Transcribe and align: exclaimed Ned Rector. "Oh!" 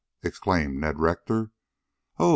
exclaimed 0.23 0.77
Ned 0.79 0.97
Rector. 0.97 1.51
"Oh!" 2.17 2.29